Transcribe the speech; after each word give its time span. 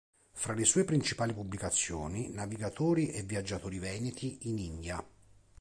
Fra 0.31 0.53
le 0.53 0.65
sue 0.65 0.83
principali 0.83 1.31
pubblicazioni: 1.31 2.31
"Navigatori 2.31 3.11
e 3.11 3.21
Viaggiatori 3.21 3.77
Veneti 3.77 4.47
in 4.49 4.57
India. 4.57 5.05